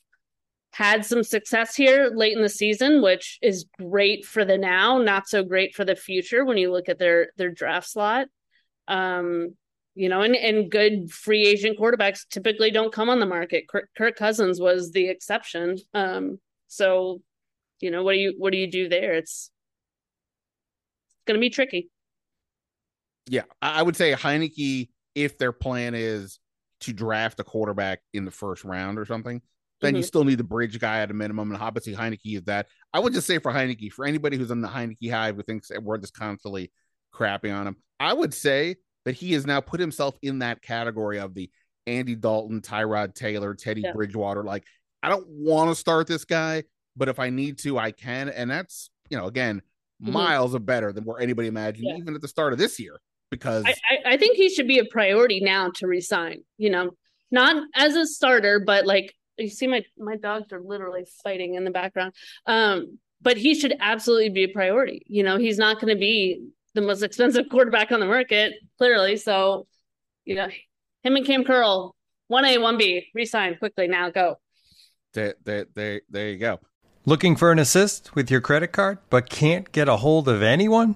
[0.73, 5.27] had some success here late in the season, which is great for the now, not
[5.27, 8.25] so great for the future when you look at their their draft slot.
[8.87, 9.55] Um,
[9.93, 13.65] you know, and, and good free agent quarterbacks typically don't come on the market.
[13.67, 15.77] Kirk, Cousins was the exception.
[15.93, 17.21] Um, so,
[17.79, 19.13] you know, what do you what do you do there?
[19.13, 19.51] It's
[21.11, 21.91] it's going to be tricky.
[23.27, 26.39] Yeah, I would say Heinicke, if their plan is
[26.81, 29.39] to draft a quarterback in the first round or something,
[29.83, 29.97] then mm-hmm.
[29.97, 31.51] you still need the bridge guy at a minimum.
[31.51, 32.67] And obviously, Heinicke is that.
[32.93, 35.71] I would just say for Heinicke, for anybody who's on the Heinicke hive who thinks
[35.81, 36.71] we're just constantly
[37.13, 41.19] crapping on him, I would say that he has now put himself in that category
[41.19, 41.49] of the
[41.85, 43.91] Andy Dalton, Tyrod Taylor, Teddy yeah.
[43.91, 44.43] Bridgewater.
[44.43, 44.63] Like,
[45.03, 46.63] I don't want to start this guy,
[46.95, 48.29] but if I need to, I can.
[48.29, 49.61] And that's, you know, again,
[50.01, 50.13] mm-hmm.
[50.13, 51.97] miles of better than where anybody imagined, yeah.
[51.97, 52.99] even at the start of this year.
[53.29, 56.91] Because I, I, I think he should be a priority now to resign, you know,
[57.31, 61.63] not as a starter, but like you see my my dogs are literally fighting in
[61.63, 62.13] the background.
[62.45, 65.03] Um, but he should absolutely be a priority.
[65.07, 69.17] You know, he's not going to be the most expensive quarterback on the market, clearly.
[69.17, 69.65] So,
[70.25, 70.49] you know,
[71.03, 71.95] him and Kam Curl,
[72.27, 74.09] one A, one B, resign quickly now.
[74.09, 74.35] Go.
[75.13, 76.59] There, there, there, there you go.
[77.05, 80.95] Looking for an assist with your credit card, but can't get a hold of anyone?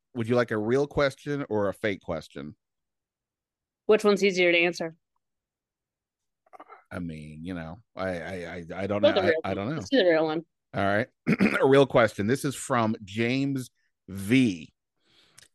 [0.15, 2.55] Would you like a real question or a fake question?
[3.85, 4.95] Which one's easier to answer?
[6.91, 9.09] I mean, you know, I I I, I don't know.
[9.09, 9.75] I, I, don't know.
[9.75, 10.43] Let's do the real one.
[10.73, 11.07] All right.
[11.61, 12.27] a real question.
[12.27, 13.69] This is from James
[14.09, 14.73] V.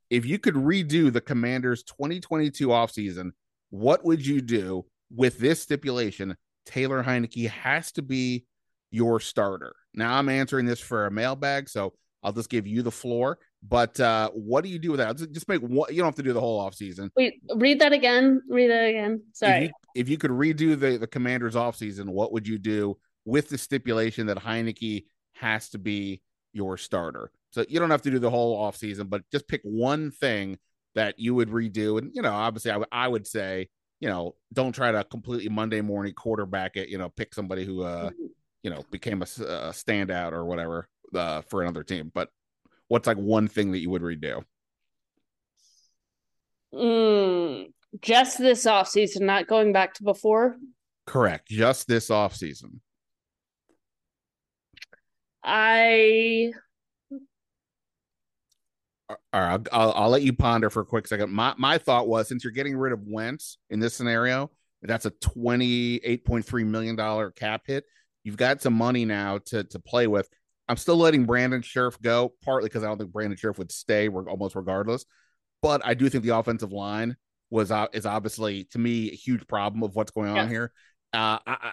[0.08, 3.30] if you could redo the Commanders 2022 offseason,
[3.70, 6.36] what would you do with this stipulation?
[6.64, 8.44] Taylor Heinicke has to be
[8.90, 9.74] your starter.
[9.94, 11.92] Now I'm answering this for a mailbag, so
[12.26, 13.38] I'll just give you the floor.
[13.62, 15.16] But uh, what do you do with that?
[15.32, 15.94] Just make one.
[15.94, 17.10] You don't have to do the whole offseason.
[17.16, 18.42] Wait, read that again.
[18.48, 19.22] Read that again.
[19.32, 19.56] Sorry.
[19.56, 23.48] If you, if you could redo the the Commanders offseason, what would you do with
[23.48, 26.20] the stipulation that Heinicke has to be
[26.52, 27.30] your starter?
[27.52, 30.58] So you don't have to do the whole offseason, but just pick one thing
[30.96, 31.98] that you would redo.
[31.98, 33.68] And you know, obviously, I, w- I would say,
[34.00, 36.88] you know, don't try to completely Monday morning quarterback it.
[36.88, 38.26] You know, pick somebody who, uh, mm-hmm.
[38.64, 42.10] you know, became a, a standout or whatever uh, for another team.
[42.14, 42.28] But
[42.88, 44.44] what's like one thing that you would redo?
[46.74, 50.56] Mm, just this off season, not going back to before.
[51.06, 51.48] Correct.
[51.48, 52.80] Just this off season.
[55.44, 56.52] I
[59.08, 61.30] all right, I'll, I'll, let you ponder for a quick second.
[61.30, 64.50] My my thought was since you're getting rid of Wentz in this scenario,
[64.82, 67.84] that's a twenty eight point three million dollar cap hit.
[68.24, 70.28] You've got some money now to to play with.
[70.68, 74.09] I'm still letting Brandon Scherff go, partly because I don't think Brandon Scherff would stay
[74.09, 75.05] almost regardless.
[75.62, 77.16] But I do think the offensive line
[77.50, 80.50] was uh, is obviously to me a huge problem of what's going on yes.
[80.50, 80.72] here.
[81.12, 81.72] Uh, I, I,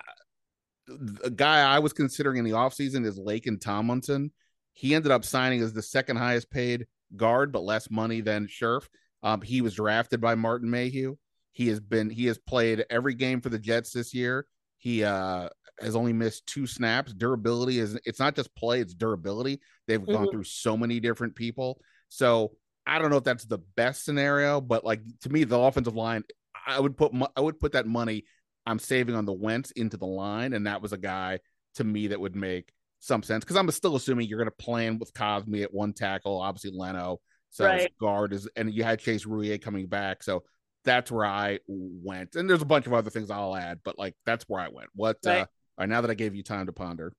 [0.88, 4.32] the guy I was considering in the offseason is Laken Tomlinson.
[4.73, 8.88] He ended up signing as the second highest paid guard, but less money than Scherff.
[9.21, 11.15] Um, he was drafted by Martin Mayhew.
[11.51, 14.45] He has been he has played every game for the Jets this year.
[14.77, 17.13] He uh, has only missed two snaps.
[17.13, 19.59] Durability is it's not just play, it's durability.
[19.88, 20.12] They've mm-hmm.
[20.12, 21.79] gone through so many different people.
[22.09, 22.51] So
[22.86, 26.23] I don't know if that's the best scenario, but like to me, the offensive line,
[26.65, 28.25] I would put I would put that money
[28.65, 31.39] I'm saving on the Wentz into the line, and that was a guy
[31.75, 34.99] to me that would make some sense because I'm still assuming you're going to plan
[34.99, 37.91] with Cosmi at one tackle, obviously Leno, so right.
[37.99, 40.43] guard is, and you had Chase Roullier coming back, so
[40.86, 42.36] that's where I went.
[42.36, 44.89] And there's a bunch of other things I'll add, but like that's where I went.
[44.95, 45.17] What?
[45.25, 45.41] Right.
[45.41, 45.45] Uh,
[45.77, 47.13] all right, now that I gave you time to ponder.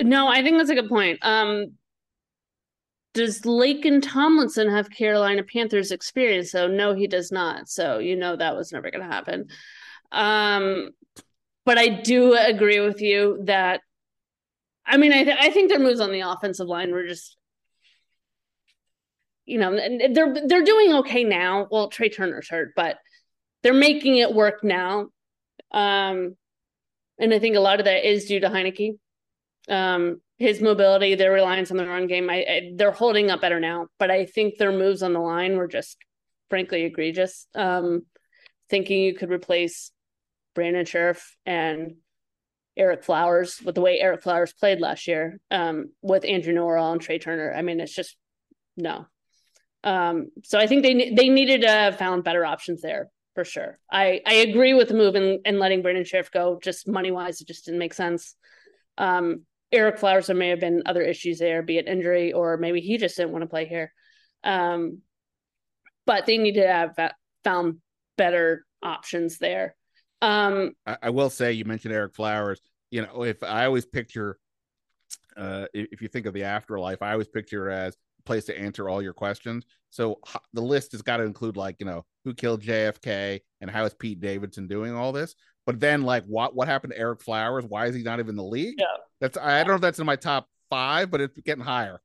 [0.00, 1.18] No, I think that's a good point.
[1.22, 1.72] Um,
[3.14, 6.50] does Laken Tomlinson have Carolina Panthers experience?
[6.50, 7.68] So no, he does not.
[7.68, 9.46] So you know that was never going to happen.
[10.12, 10.90] Um,
[11.64, 13.80] but I do agree with you that
[14.86, 17.36] I mean, I, th- I think their moves on the offensive line were just,
[19.44, 21.66] you know, they're they're doing okay now.
[21.70, 22.98] Well, Trai Turner's hurt, but
[23.62, 25.08] they're making it work now.
[25.72, 26.36] Um,
[27.18, 28.98] and I think a lot of that is due to Heinicke.
[29.68, 33.58] Um, his mobility, their reliance on the run game, I, I, they're holding up better
[33.58, 33.88] now.
[33.98, 35.96] But I think their moves on the line were just,
[36.50, 37.46] frankly, egregious.
[37.54, 38.02] Um,
[38.68, 39.92] thinking you could replace
[40.54, 41.96] Brandon Scherff and
[42.78, 47.00] Ereck Flowers with the way Ereck Flowers played last year um, with Andrew Norwell and
[47.00, 47.54] Trai Turner.
[47.54, 48.16] I mean, it's just
[48.76, 49.06] no.
[49.84, 53.78] Um, so I think they they needed to have found better options there for sure.
[53.92, 56.58] I I agree with the move and, and letting Brandon Scherff go.
[56.60, 58.34] Just money wise, it just didn't make sense.
[58.98, 62.80] Um, Ereck Flowers, there may have been other issues there, be it injury or maybe
[62.80, 63.92] he just didn't want to play here.
[64.42, 65.02] Um,
[66.06, 67.12] but they needed to have
[67.44, 67.76] found
[68.16, 69.76] better options there.
[70.22, 72.62] Um, I, I, will say you mentioned Ereck Flowers.
[72.90, 74.38] You know, if I always picture,
[75.36, 79.00] uh, if you think of the afterlife, I always picture as place to answer all
[79.00, 79.64] your questions.
[79.90, 80.20] So
[80.52, 83.94] the list has got to include like you know who killed JFK and how is
[83.94, 85.34] Pete Davidson doing all this.
[85.64, 87.64] But then like what what happened to Ereck Flowers?
[87.66, 88.76] Why is he not even in the league?
[88.78, 88.86] Yeah,
[89.20, 92.00] that's I don't know if that's in my top five, but it's getting higher.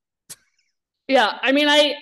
[1.07, 1.95] yeah, I mean, I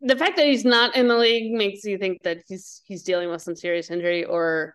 [0.00, 3.30] the fact that he's not in the league makes you think that he's he's dealing
[3.30, 4.74] with some serious injury or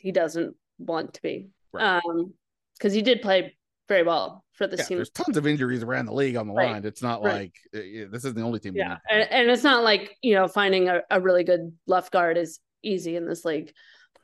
[0.00, 1.48] he doesn't want to be.
[1.72, 2.00] Right.
[2.04, 2.34] Um,
[2.78, 3.56] because he did play
[3.88, 4.98] very well for the yeah, team.
[4.98, 6.72] There's tons of injuries around the league on the right.
[6.72, 6.84] line.
[6.84, 7.34] It's not right.
[7.34, 8.74] like uh, this is the only team.
[8.74, 12.36] Yeah, and, and, it's not like you know finding a, a, really good left guard
[12.36, 13.72] is easy in this league.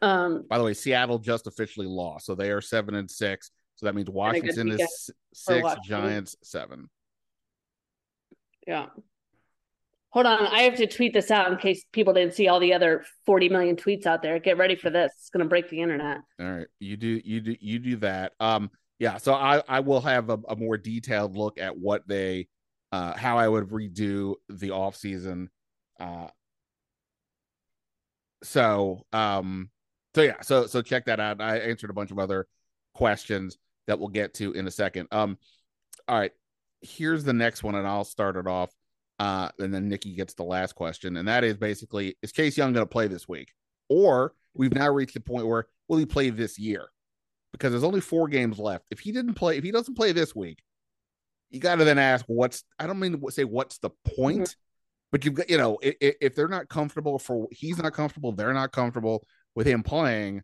[0.00, 3.50] Um, By the way, Seattle just officially lost, so they are seven and six.
[3.76, 6.88] So that means Washington is six, Giants seven.
[8.66, 8.86] Yeah.
[10.10, 12.74] Hold on, I have to tweet this out in case people didn't see all the
[12.74, 14.38] other 40 million tweets out there.
[14.38, 15.10] Get ready for this.
[15.16, 16.18] It's going to break the internet.
[16.38, 16.66] All right.
[16.78, 18.32] You do you do you do that.
[18.38, 18.70] Um
[19.02, 22.46] yeah, so I I will have a, a more detailed look at what they
[22.92, 25.50] uh how I would redo the off season.
[25.98, 26.28] Uh
[28.44, 29.70] so um
[30.14, 31.40] so yeah, so so check that out.
[31.40, 32.46] I answered a bunch of other
[32.94, 35.08] questions that we'll get to in a second.
[35.10, 35.36] Um
[36.06, 36.30] all right.
[36.80, 38.70] Here's the next one and I'll start it off.
[39.18, 42.72] Uh, and then Nicki gets the last question, and that is basically: Is Chase Young
[42.72, 43.52] going to play this week,
[43.88, 46.88] or we've now reached the point where will he play this year?
[47.52, 48.86] Because there's only four games left.
[48.90, 50.58] If he didn't play, if he doesn't play this week,
[51.50, 52.64] you got to then ask, what's?
[52.78, 54.60] I don't mean to say what's the point, mm-hmm.
[55.12, 58.54] But you've got, you know, if, if they're not comfortable for he's not comfortable, they're
[58.54, 60.42] not comfortable with him playing,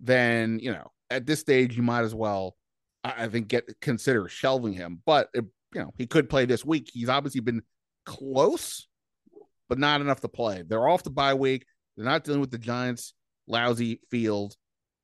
[0.00, 2.56] then you know, at this stage, you might as well,
[3.04, 5.00] I, I think, get consider shelving him.
[5.06, 6.90] But it, you know, he could play this week.
[6.92, 7.62] He's obviously been
[8.04, 8.88] close,
[9.68, 10.64] but not enough to play.
[10.66, 11.64] They're off the bye week.
[11.96, 13.14] They're not dealing with the Giants'
[13.46, 14.56] lousy field.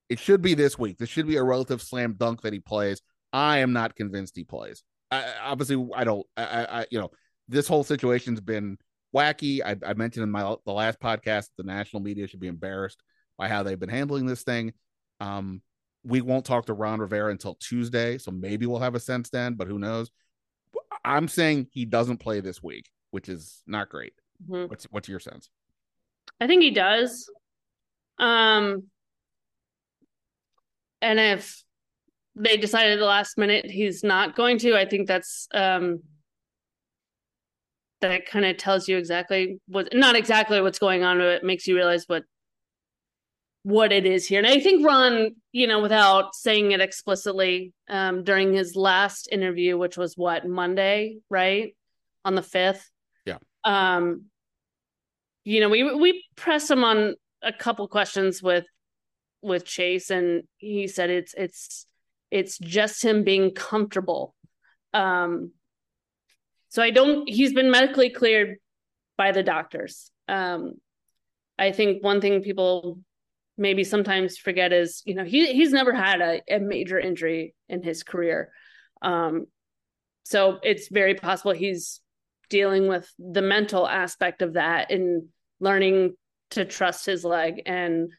[0.09, 0.99] It should be this week.
[0.99, 3.01] This should be a relative slam dunk that he plays.
[3.33, 4.83] I am not convinced he plays.
[5.11, 6.27] I, obviously, I don't.
[6.37, 7.11] I, I, you know,
[7.49, 8.79] this whole situation's been
[9.14, 9.61] wacky.
[9.64, 13.03] I, I mentioned in my the last podcast, the national media should be embarrassed
[13.38, 14.73] by how they've been handling this thing.
[15.21, 15.62] Um,
[16.05, 19.55] we won't talk to Ron Rivera until Tuesday, so maybe we'll have a sense then,
[19.55, 20.11] but who knows?
[21.05, 24.12] I'm saying he doesn't play this week, which is not great.
[24.49, 24.69] Mm-hmm.
[24.69, 25.51] What's what's your sense?
[26.40, 27.31] I think he does.
[28.19, 28.85] Um
[31.05, 31.62] and if
[32.35, 36.01] they decided the last minute he's not going to, I think that's um
[38.01, 41.67] that kind of tells you exactly what not exactly what's going on, but it makes
[41.67, 42.25] you realize what
[43.62, 44.38] what it is here.
[44.38, 49.79] And I think Ron, you know, without saying it explicitly, um, during his last interview,
[49.79, 51.75] which was what, Monday, right?
[52.27, 52.90] On the fifth.
[53.25, 53.38] Yeah.
[53.64, 54.27] Um,
[55.45, 58.67] you know, we we pressed him on a couple questions with
[59.44, 61.87] with Chase, and he said it's it's
[62.30, 64.35] it's just him being comfortable.
[64.92, 65.52] Um
[66.68, 68.57] so I don't he's been medically cleared
[69.16, 70.11] by the doctors.
[70.28, 70.74] Um
[71.59, 72.98] I think one thing people
[73.57, 77.83] maybe sometimes forget is you know he he's never had a, a major injury in
[77.83, 78.50] his career
[79.02, 79.46] um
[80.24, 82.00] so it's very possible he's
[82.50, 85.24] dealing with the mental aspect of that and
[85.61, 86.14] learning
[86.50, 88.11] to trust his leg and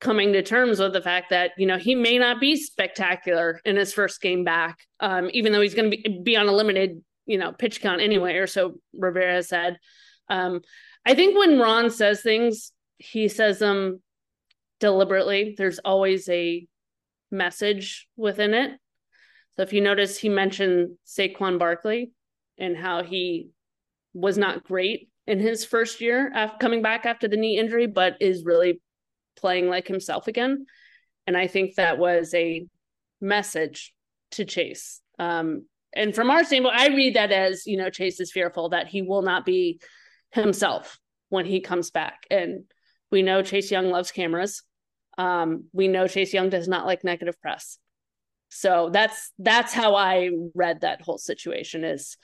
[0.00, 3.76] coming to terms with the fact that you know he may not be spectacular in
[3.76, 7.02] his first game back um even though he's going to be, be on a limited
[7.26, 9.76] you know pitch count anyway or so rivera said
[10.28, 10.60] um
[11.04, 14.00] i think when ron says things he says them
[14.80, 15.54] deliberately.
[15.56, 16.66] There's always a
[17.30, 18.72] message within it.
[19.56, 22.12] So if you notice, he mentioned Saquon Barkley
[22.58, 23.50] and how he
[24.14, 28.14] was not great in his first year after coming back after the knee injury, but
[28.20, 28.80] is really
[29.38, 30.66] playing like himself again.
[31.26, 32.66] And I think that was a
[33.20, 33.94] message
[34.32, 35.00] to Chase.
[35.18, 38.88] Um, and from our standpoint, I read that as you know, Chase is fearful that
[38.88, 39.80] he will not be
[40.30, 40.98] himself
[41.28, 42.26] when he comes back.
[42.30, 42.64] And
[43.10, 44.62] we know Chase Young loves cameras.
[45.16, 47.78] Um, we know Chase Young does not like negative press.
[48.50, 52.16] So that's that's how I read that whole situation is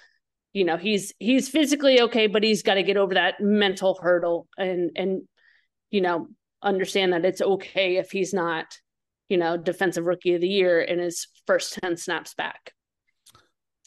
[0.55, 4.46] you know he's he's physically okay but he's got to get over that mental hurdle
[4.57, 5.22] and and
[5.90, 6.29] you know
[6.64, 8.79] understand that it's okay if he's not
[9.29, 12.72] you know defensive rookie of the year in his first 10 snaps back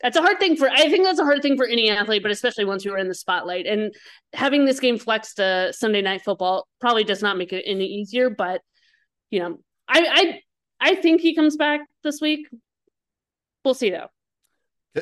[0.01, 2.31] that's a hard thing for i think that's a hard thing for any athlete but
[2.31, 3.93] especially once you are in the spotlight and
[4.33, 8.29] having this game flexed to sunday night football probably does not make it any easier
[8.29, 8.61] but
[9.29, 10.41] you know, I
[10.79, 12.47] I I think he comes back this week.
[13.63, 14.07] We'll see though.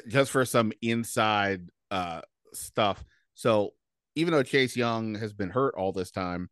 [0.07, 2.21] Just for some inside uh
[2.53, 3.03] stuff.
[3.33, 3.73] So
[4.15, 6.49] even though Chase Young has been hurt all this time,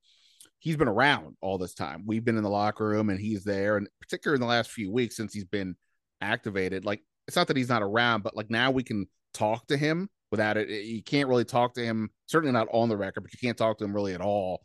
[0.63, 2.03] he's been around all this time.
[2.05, 4.89] We've been in the locker room and he's there, and particularly in the last few
[4.89, 5.75] weeks since he's been
[6.21, 9.75] activated, like it's not that he's not around, but like now we can talk to
[9.75, 10.69] him without it.
[10.69, 13.77] You can't really talk to him, certainly not on the record, but you can't talk
[13.77, 14.63] to him really at all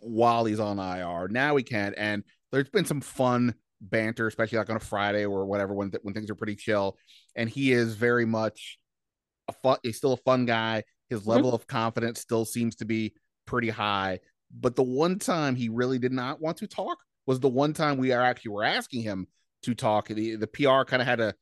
[0.00, 1.28] while he's on IR.
[1.28, 5.44] Now we can, and there's been some fun banter, especially like on a Friday or
[5.44, 6.96] whatever when when things are pretty chill.
[7.36, 8.78] And he is very much
[9.48, 9.76] a fun.
[9.82, 10.84] He's still a fun guy.
[11.10, 11.30] His mm-hmm.
[11.30, 11.56] level mm-hmm.
[11.56, 13.12] of confidence still seems to be
[13.46, 14.20] pretty high.
[14.50, 17.98] But the one time he really did not want to talk was the one time
[17.98, 19.26] we are actually were asking him
[19.62, 20.08] to talk.
[20.08, 21.34] The the PR kind of had to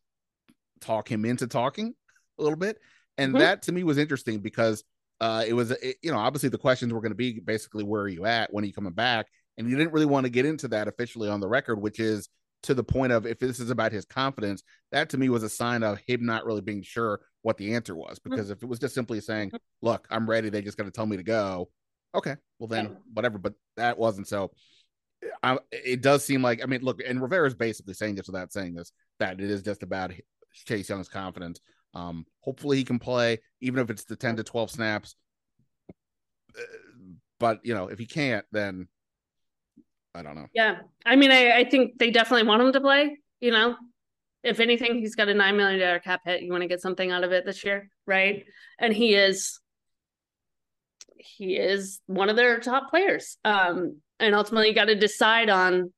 [0.81, 1.95] talk him into talking
[2.39, 2.79] a little bit,
[3.19, 3.41] and mm-hmm.
[3.41, 4.83] that to me was interesting because
[5.21, 8.03] uh, it was, it, you know, obviously the questions were going to be basically where
[8.03, 8.53] are you at?
[8.53, 9.27] When are you coming back?
[9.57, 12.29] And you didn't really want to get into that officially on the record, which is
[12.65, 15.49] to the point of if this is about his confidence, that to me was a
[15.49, 18.19] sign of him not really being sure what the answer was.
[18.19, 18.31] Mm-hmm.
[18.31, 21.07] Because if it was just simply saying, look, I'm ready, they just got to tell
[21.07, 21.71] me to go.
[22.17, 23.39] Okay, well then whatever.
[23.39, 24.51] But that wasn't so.
[25.43, 28.53] I, it does seem like I mean, look, and Rivera is basically saying this without
[28.53, 30.13] saying this that it is just about
[30.53, 31.61] Chase Young's confidence.
[31.95, 35.17] Um, hopefully he can play, even if it's the 10 to 12 snaps.
[35.91, 36.63] Uh,
[37.39, 38.89] but you know, if he can't, then
[40.15, 40.47] I don't know.
[40.55, 40.79] Yeah.
[41.05, 43.77] I mean, I, I think they definitely want him to play, you know.
[44.43, 46.43] If anything, he's got a nine million dollar cap hit.
[46.43, 48.45] You want to get something out of it this year, right?
[48.79, 49.59] And he is
[51.37, 53.37] he is one of their top players.
[53.45, 55.93] Um, and ultimately you got to decide on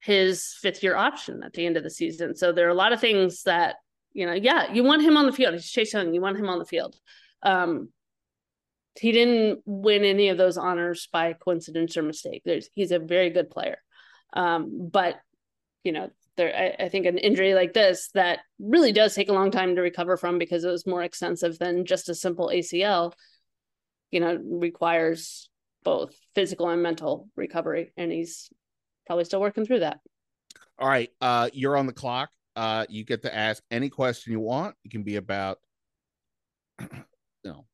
[0.00, 2.36] his fifth year option at the end of the season.
[2.36, 3.76] So there are a lot of things that
[4.12, 5.54] you know, yeah, you want him on the field.
[5.54, 6.12] He's Chase Young.
[6.12, 6.96] You want him on the field.
[7.42, 7.90] Um,
[8.98, 12.42] he didn't win any of those honors by coincidence or mistake.
[12.44, 13.78] There's he's a very good player.
[14.32, 15.20] Um, but
[15.84, 19.32] you know, there I, I, think an injury like this that really does take a
[19.32, 23.12] long time to recover from because it was more extensive than just a simple ACL,
[24.10, 25.48] you know, requires
[25.84, 27.92] both physical and mental recovery.
[27.96, 28.50] And he's
[29.06, 30.00] probably still working through that.
[30.78, 31.10] All right.
[31.20, 32.30] Uh, you're on the clock.
[32.56, 34.74] Uh, you get to ask any question you want.
[34.84, 35.58] It can be about,
[36.80, 36.88] you
[37.44, 37.64] know,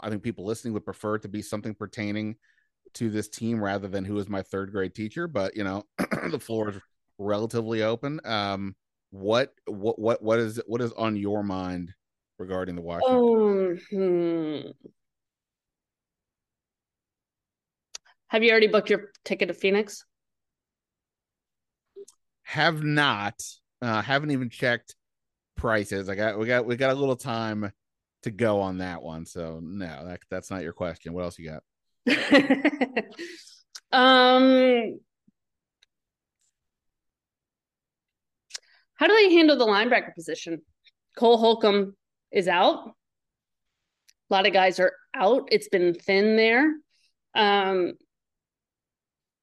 [0.00, 2.36] I think people listening would prefer to be something pertaining
[2.94, 5.28] to this team rather than who is my third grade teacher.
[5.28, 5.84] But you know,
[6.30, 6.76] the floor is
[7.18, 8.20] relatively open.
[8.24, 8.74] Um,
[9.10, 11.94] what what what what is what is on your mind
[12.38, 13.78] regarding the Washington?
[13.94, 14.72] Um,
[18.28, 20.04] Have you already booked your ticket to Phoenix?
[22.42, 23.42] Have not.
[23.82, 24.94] Uh, haven't even checked
[25.56, 26.08] prices.
[26.08, 27.72] I got we got we got a little time
[28.22, 29.26] to go on that one.
[29.26, 31.12] So no, that, that's not your question.
[31.12, 31.62] What else you got?
[33.92, 34.98] um
[38.94, 40.62] how do they handle the linebacker position?
[41.16, 41.94] Cole Holcomb
[42.32, 42.88] is out.
[44.30, 45.48] A lot of guys are out.
[45.52, 46.74] It's been thin there.
[47.34, 47.92] Um,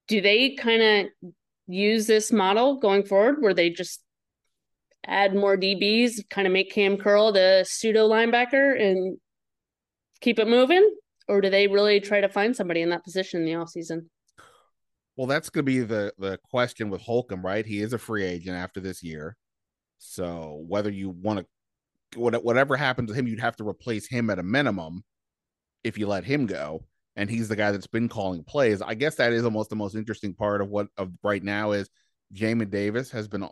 [0.08, 1.32] do they kind of
[1.68, 4.04] use this model going forward where they just
[5.06, 9.18] add more DBs, kind of make Kam Curl the pseudo linebacker and
[10.22, 10.95] keep it moving?
[11.28, 14.08] Or do they really try to find somebody in that position in the offseason?
[15.16, 17.66] Well, that's going to be the the question with Holcomb, right?
[17.66, 19.38] He is a free agent after this year.
[19.99, 21.45] So whether you want
[22.14, 25.04] to, whatever happens to him, you'd have to replace him at a minimum
[25.84, 26.84] if you let him go
[27.16, 28.82] and he's the guy that's been calling plays.
[28.82, 31.89] I guess that is almost the most interesting part of what of right now is
[32.34, 33.49] Jamin Davis has been, uh,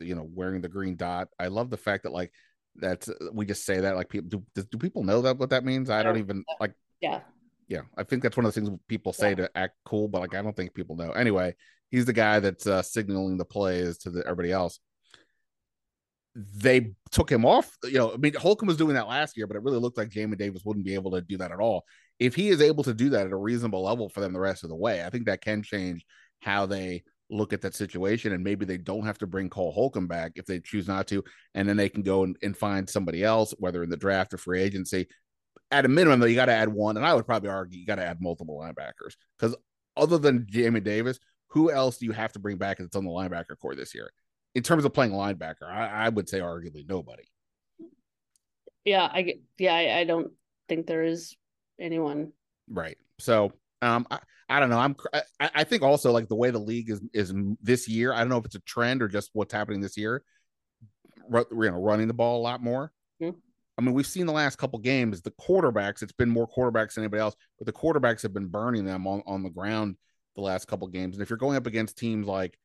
[0.00, 1.28] you know, wearing the green dot.
[1.38, 2.32] I love the fact that like
[2.74, 4.62] that's we just say that like people do.
[4.62, 5.90] Do people know that what that means?
[5.90, 6.74] I don't even like.
[7.00, 7.20] Yeah.
[7.68, 9.34] Yeah, I think that's one of the things people say yeah.
[9.34, 11.10] to act cool, but like I don't think people know.
[11.10, 11.56] Anyway,
[11.90, 14.78] he's the guy that's uh, signaling the plays to the, everybody else.
[16.36, 17.76] They took him off.
[17.82, 20.10] You know, I mean, Holcomb was doing that last year, but it really looked like
[20.10, 21.84] Jamin Davis wouldn't be able to do that at all
[22.18, 24.64] if he is able to do that at a reasonable level for them the rest
[24.64, 26.04] of the way, I think that can change
[26.40, 28.32] how they look at that situation.
[28.32, 31.22] And maybe they don't have to bring Cole Holcomb back if they choose not to.
[31.54, 34.38] And then they can go and, and find somebody else, whether in the draft or
[34.38, 35.08] free agency.
[35.70, 36.96] At a minimum, though, you got to add one.
[36.96, 39.56] And I would probably argue you got to add multiple linebackers because
[39.96, 43.10] other than Jamin Davis, who else do you have to bring back that's on the
[43.10, 44.10] linebacker corps this year?
[44.54, 47.24] In terms of playing linebacker, I, I would say arguably nobody.
[48.84, 50.32] Yeah, I yeah, I, I don't
[50.68, 51.36] think there is
[51.80, 52.32] anyone.
[52.68, 52.98] Right.
[53.18, 53.52] So
[53.82, 54.18] um I,
[54.48, 54.78] I don't know.
[54.78, 58.12] I'm I, I think also like the way the league is is this year.
[58.12, 60.22] I don't know if it's a trend or just what's happening this year.
[61.30, 62.92] you know, running the ball a lot more.
[63.20, 63.38] Mm-hmm.
[63.78, 66.02] I mean, we've seen the last couple games the quarterbacks.
[66.02, 69.22] It's been more quarterbacks than anybody else, but the quarterbacks have been burning them on
[69.26, 69.96] on the ground
[70.36, 71.16] the last couple games.
[71.16, 72.56] And if you're going up against teams like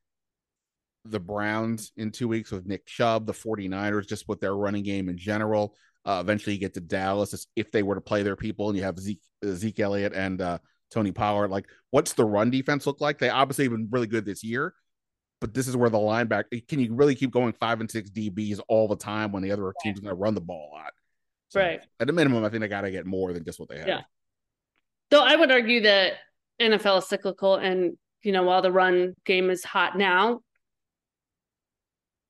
[1.04, 5.08] the Browns in two weeks with Nick Chubb, the 49ers, just with their running game
[5.08, 5.74] in general,
[6.04, 8.84] uh, eventually, you get to Dallas if they were to play their people, and you
[8.84, 10.58] have Zeke, uh, Zeke Elliott and uh,
[10.90, 11.50] Tony Pollard.
[11.50, 13.18] Like, what's the run defense look like?
[13.18, 14.74] They obviously have been really good this year,
[15.40, 18.60] but this is where the linebacker can you really keep going five and six DBs
[18.68, 20.92] all the time when the other team's are going to run the ball a lot?
[21.50, 21.80] So, right.
[22.00, 23.88] At a minimum, I think they got to get more than just what they have.
[23.88, 24.00] Yeah.
[25.10, 26.14] Though I would argue that
[26.60, 30.40] NFL is cyclical, and you know, while the run game is hot now,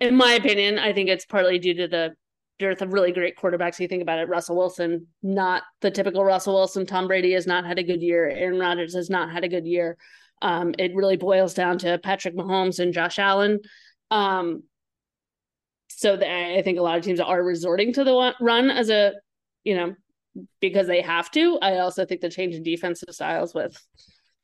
[0.00, 2.14] in my opinion, I think it's partly due to the
[2.62, 3.78] dearth of really great quarterbacks.
[3.78, 6.86] You think about it, Russell Wilson, not the typical Russell Wilson.
[6.86, 8.28] Tom Brady has not had a good year.
[8.28, 9.98] Aaron Rodgers has not had a good year.
[10.40, 13.60] Um, it really boils down to Patrick Mahomes and Josh Allen.
[14.10, 14.62] Um,
[15.88, 19.12] so the, I think a lot of teams are resorting to the run as a,
[19.62, 19.94] you know,
[20.60, 21.58] because they have to.
[21.60, 23.76] I also think the change in defensive styles with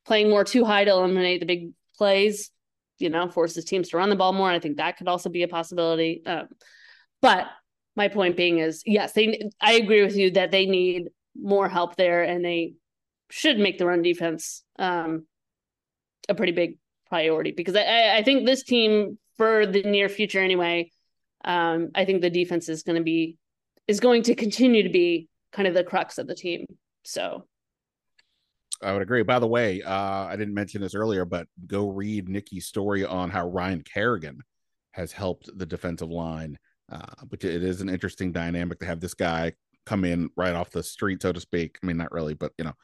[0.06, 2.50] playing more two high to eliminate the big plays,
[2.98, 4.50] you know, forces teams to run the ball more.
[4.50, 6.22] I think that could also be a possibility.
[6.24, 6.48] Um,
[7.20, 7.48] but
[7.98, 11.96] my point being is yes they i agree with you that they need more help
[11.96, 12.72] there and they
[13.28, 15.26] should make the run defense um,
[16.28, 16.78] a pretty big
[17.08, 20.90] priority because I, I think this team for the near future anyway
[21.44, 23.36] um, i think the defense is going to be
[23.88, 26.64] is going to continue to be kind of the crux of the team
[27.04, 27.44] so
[28.80, 29.24] I would agree.
[29.24, 33.28] By the way, uh, I didn't mention this earlier, but go read Nicki's story on
[33.28, 34.38] how Ryan Kerrigan
[34.92, 36.56] has helped the defensive line
[36.90, 39.52] uh, but it is an interesting dynamic to have this guy
[39.86, 41.78] come in right off the street, so to speak.
[41.82, 42.74] I mean, not really, but you know,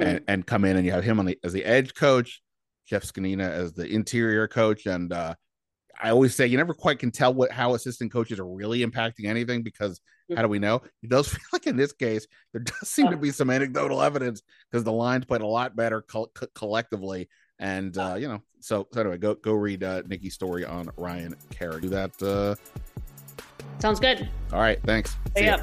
[0.00, 2.42] and, and come in and you have him on the as the edge coach,
[2.86, 5.34] Jeff Zgonina as the interior coach, and uh,
[6.00, 9.26] I always say you never quite can tell what how assistant coaches are really impacting
[9.26, 10.00] anything because
[10.34, 10.82] how do we know?
[11.02, 14.42] It does feel like in this case there does seem to be some anecdotal evidence
[14.70, 17.28] because the lines played a lot better co- co- collectively,
[17.58, 18.42] and uh, you know.
[18.60, 21.82] So, so anyway, go go read uh, Nicki's story on Ryan Kerrigan.
[21.82, 22.22] Do that.
[22.22, 22.56] Uh...
[23.78, 24.28] Sounds good.
[24.52, 25.16] All right, thanks.
[25.30, 25.60] Stay up.